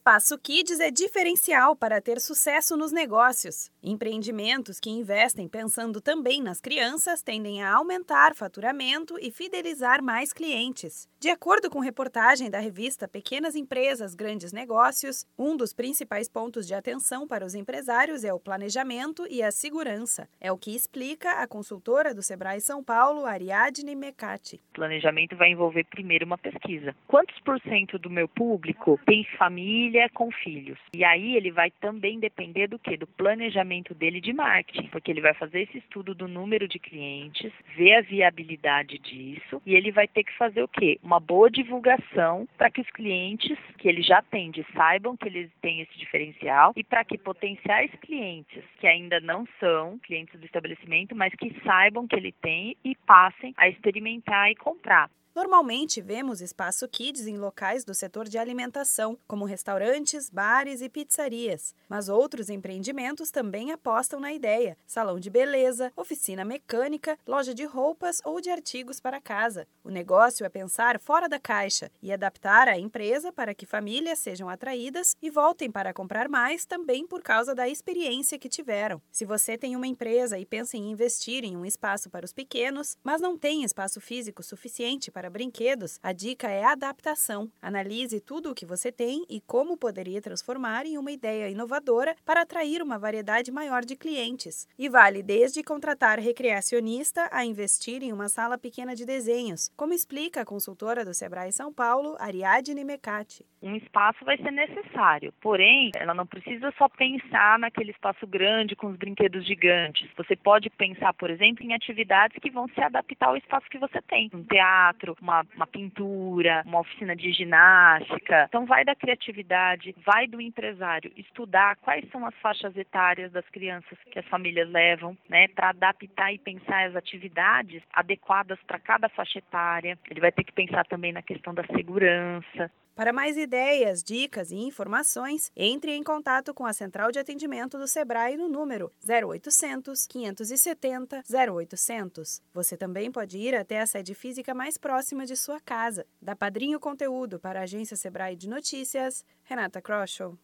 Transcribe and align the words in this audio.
Espaço 0.00 0.38
Kids 0.38 0.80
é 0.80 0.90
diferencial 0.90 1.76
para 1.76 2.00
ter 2.00 2.22
sucesso 2.22 2.74
nos 2.74 2.90
negócios. 2.90 3.70
Empreendimentos 3.82 4.80
que 4.80 4.88
investem 4.88 5.46
pensando 5.46 6.00
também 6.00 6.42
nas 6.42 6.58
crianças 6.58 7.22
tendem 7.22 7.62
a 7.62 7.74
aumentar 7.74 8.34
faturamento 8.34 9.18
e 9.20 9.30
fidelizar 9.30 10.02
mais 10.02 10.32
clientes. 10.32 11.06
De 11.20 11.28
acordo 11.28 11.68
com 11.68 11.80
reportagem 11.80 12.48
da 12.48 12.58
revista 12.58 13.06
Pequenas 13.06 13.54
Empresas, 13.54 14.14
Grandes 14.14 14.54
Negócios, 14.54 15.26
um 15.38 15.54
dos 15.54 15.74
principais 15.74 16.30
pontos 16.30 16.66
de 16.66 16.72
atenção 16.72 17.28
para 17.28 17.44
os 17.44 17.54
empresários 17.54 18.24
é 18.24 18.32
o 18.32 18.40
planejamento 18.40 19.26
e 19.28 19.42
a 19.42 19.50
segurança. 19.50 20.26
É 20.40 20.50
o 20.50 20.56
que 20.56 20.74
explica 20.74 21.42
a 21.42 21.46
consultora 21.46 22.14
do 22.14 22.22
Sebrae 22.22 22.62
São 22.62 22.82
Paulo, 22.82 23.26
Ariadne 23.26 23.94
Mecati. 23.94 24.62
Planejamento 24.72 25.36
vai 25.36 25.50
envolver 25.50 25.84
primeiro 25.84 26.24
uma 26.24 26.38
pesquisa. 26.38 26.96
Quantos 27.06 27.38
por 27.40 27.60
cento 27.60 27.98
do 27.98 28.08
meu 28.08 28.26
público 28.26 28.98
tem 29.04 29.26
família? 29.36 29.89
Família 29.90 30.08
com 30.10 30.30
filhos. 30.30 30.78
E 30.94 31.04
aí 31.04 31.36
ele 31.36 31.50
vai 31.50 31.70
também 31.70 32.20
depender 32.20 32.68
do 32.68 32.78
que? 32.78 32.96
Do 32.96 33.06
planejamento 33.06 33.94
dele 33.94 34.20
de 34.20 34.32
marketing, 34.32 34.88
porque 34.88 35.10
ele 35.10 35.20
vai 35.20 35.34
fazer 35.34 35.62
esse 35.62 35.78
estudo 35.78 36.14
do 36.14 36.28
número 36.28 36.68
de 36.68 36.78
clientes, 36.78 37.52
ver 37.76 37.94
a 37.94 38.00
viabilidade 38.00 38.98
disso 38.98 39.60
e 39.66 39.74
ele 39.74 39.90
vai 39.90 40.06
ter 40.06 40.24
que 40.24 40.36
fazer 40.36 40.62
o 40.62 40.68
quê? 40.68 40.98
Uma 41.02 41.18
boa 41.18 41.50
divulgação 41.50 42.46
para 42.56 42.70
que 42.70 42.80
os 42.80 42.90
clientes 42.90 43.58
que 43.78 43.88
ele 43.88 44.02
já 44.02 44.18
atende 44.18 44.64
saibam 44.74 45.16
que 45.16 45.26
eles 45.26 45.50
têm 45.60 45.80
esse 45.80 45.98
diferencial 45.98 46.72
e 46.76 46.84
para 46.84 47.04
que 47.04 47.18
potenciais 47.18 47.90
clientes 48.00 48.62
que 48.78 48.86
ainda 48.86 49.20
não 49.20 49.46
são 49.58 49.98
clientes 49.98 50.38
do 50.38 50.46
estabelecimento, 50.46 51.16
mas 51.16 51.34
que 51.34 51.54
saibam 51.64 52.06
que 52.06 52.16
ele 52.16 52.32
tem 52.32 52.76
e 52.84 52.94
passem 52.94 53.52
a 53.56 53.68
experimentar 53.68 54.50
e 54.50 54.54
comprar. 54.54 55.10
Normalmente 55.40 56.02
vemos 56.02 56.42
espaço 56.42 56.86
kids 56.86 57.26
em 57.26 57.38
locais 57.38 57.82
do 57.82 57.94
setor 57.94 58.28
de 58.28 58.36
alimentação, 58.36 59.16
como 59.26 59.46
restaurantes, 59.46 60.28
bares 60.28 60.82
e 60.82 60.88
pizzarias, 60.90 61.74
mas 61.88 62.10
outros 62.10 62.50
empreendimentos 62.50 63.30
também 63.30 63.72
apostam 63.72 64.20
na 64.20 64.34
ideia: 64.34 64.76
salão 64.86 65.18
de 65.18 65.30
beleza, 65.30 65.90
oficina 65.96 66.44
mecânica, 66.44 67.18
loja 67.26 67.54
de 67.54 67.64
roupas 67.64 68.20
ou 68.22 68.38
de 68.38 68.50
artigos 68.50 69.00
para 69.00 69.18
casa. 69.18 69.66
O 69.82 69.88
negócio 69.88 70.44
é 70.44 70.48
pensar 70.50 71.00
fora 71.00 71.26
da 71.26 71.38
caixa 71.38 71.90
e 72.02 72.12
adaptar 72.12 72.68
a 72.68 72.78
empresa 72.78 73.32
para 73.32 73.54
que 73.54 73.64
famílias 73.64 74.18
sejam 74.18 74.46
atraídas 74.46 75.16
e 75.22 75.30
voltem 75.30 75.70
para 75.70 75.94
comprar 75.94 76.28
mais 76.28 76.66
também 76.66 77.06
por 77.06 77.22
causa 77.22 77.54
da 77.54 77.66
experiência 77.66 78.38
que 78.38 78.50
tiveram. 78.50 79.00
Se 79.10 79.24
você 79.24 79.56
tem 79.56 79.74
uma 79.74 79.86
empresa 79.86 80.38
e 80.38 80.44
pensa 80.44 80.76
em 80.76 80.90
investir 80.90 81.44
em 81.44 81.56
um 81.56 81.64
espaço 81.64 82.10
para 82.10 82.26
os 82.26 82.32
pequenos, 82.34 82.98
mas 83.02 83.22
não 83.22 83.38
tem 83.38 83.64
espaço 83.64 84.02
físico 84.02 84.42
suficiente 84.42 85.10
para 85.10 85.29
brinquedos, 85.30 85.98
a 86.02 86.12
dica 86.12 86.48
é 86.48 86.64
adaptação. 86.64 87.50
Analise 87.62 88.20
tudo 88.20 88.50
o 88.50 88.54
que 88.54 88.66
você 88.66 88.92
tem 88.92 89.24
e 89.28 89.40
como 89.40 89.76
poderia 89.76 90.20
transformar 90.20 90.84
em 90.84 90.98
uma 90.98 91.10
ideia 91.10 91.48
inovadora 91.48 92.14
para 92.24 92.42
atrair 92.42 92.82
uma 92.82 92.98
variedade 92.98 93.50
maior 93.50 93.84
de 93.84 93.96
clientes. 93.96 94.68
E 94.78 94.88
vale 94.88 95.22
desde 95.22 95.62
contratar 95.62 96.18
recreacionista 96.18 97.28
a 97.32 97.44
investir 97.44 98.02
em 98.02 98.12
uma 98.12 98.28
sala 98.28 98.58
pequena 98.58 98.94
de 98.94 99.06
desenhos, 99.06 99.70
como 99.76 99.94
explica 99.94 100.42
a 100.42 100.44
consultora 100.44 101.04
do 101.04 101.14
Sebrae 101.14 101.52
São 101.52 101.72
Paulo, 101.72 102.16
Ariadne 102.18 102.84
Mecati. 102.84 103.46
Um 103.62 103.76
espaço 103.76 104.24
vai 104.24 104.38
ser 104.38 104.50
necessário, 104.50 105.34
porém, 105.40 105.90
ela 105.94 106.14
não 106.14 106.26
precisa 106.26 106.72
só 106.78 106.88
pensar 106.88 107.58
naquele 107.58 107.90
espaço 107.90 108.26
grande 108.26 108.74
com 108.74 108.86
os 108.86 108.96
brinquedos 108.96 109.46
gigantes. 109.46 110.08
Você 110.16 110.34
pode 110.34 110.70
pensar, 110.70 111.12
por 111.12 111.28
exemplo, 111.30 111.62
em 111.64 111.74
atividades 111.74 112.38
que 112.40 112.50
vão 112.50 112.66
se 112.68 112.80
adaptar 112.80 113.28
ao 113.28 113.36
espaço 113.36 113.68
que 113.68 113.78
você 113.78 114.00
tem. 114.02 114.30
Um 114.32 114.42
teatro, 114.44 115.09
uma, 115.20 115.44
uma 115.54 115.66
pintura, 115.66 116.62
uma 116.66 116.80
oficina 116.80 117.14
de 117.14 117.32
ginástica. 117.32 118.46
Então, 118.48 118.66
vai 118.66 118.84
da 118.84 118.94
criatividade, 118.94 119.94
vai 120.04 120.26
do 120.26 120.40
empresário 120.40 121.12
estudar 121.16 121.76
quais 121.76 122.08
são 122.10 122.26
as 122.26 122.34
faixas 122.36 122.76
etárias 122.76 123.32
das 123.32 123.48
crianças 123.48 123.98
que 124.10 124.18
as 124.18 124.26
famílias 124.26 124.68
levam, 124.68 125.16
né, 125.28 125.48
para 125.48 125.70
adaptar 125.70 126.32
e 126.32 126.38
pensar 126.38 126.86
as 126.86 126.96
atividades 126.96 127.82
adequadas 127.92 128.58
para 128.66 128.78
cada 128.78 129.08
faixa 129.08 129.38
etária. 129.38 129.98
Ele 130.10 130.20
vai 130.20 130.32
ter 130.32 130.44
que 130.44 130.52
pensar 130.52 130.84
também 130.86 131.12
na 131.12 131.22
questão 131.22 131.54
da 131.54 131.64
segurança. 131.64 132.70
Para 133.00 133.14
mais 133.14 133.38
ideias, 133.38 134.04
dicas 134.04 134.50
e 134.50 134.56
informações, 134.56 135.50
entre 135.56 135.92
em 135.92 136.02
contato 136.02 136.52
com 136.52 136.66
a 136.66 136.72
Central 136.74 137.10
de 137.10 137.18
Atendimento 137.18 137.78
do 137.78 137.88
Sebrae 137.88 138.36
no 138.36 138.46
número 138.46 138.92
0800 139.02 140.06
570 140.06 141.24
0800. 141.26 142.42
Você 142.52 142.76
também 142.76 143.10
pode 143.10 143.38
ir 143.38 143.54
até 143.54 143.80
a 143.80 143.86
sede 143.86 144.14
física 144.14 144.52
mais 144.52 144.76
próxima 144.76 145.24
de 145.24 145.34
sua 145.34 145.58
casa. 145.60 146.04
Da 146.20 146.36
Padrinho 146.36 146.78
Conteúdo 146.78 147.40
para 147.40 147.60
a 147.60 147.62
Agência 147.62 147.96
Sebrae 147.96 148.36
de 148.36 148.50
Notícias, 148.50 149.24
Renata 149.44 149.80
Kroschel. 149.80 150.38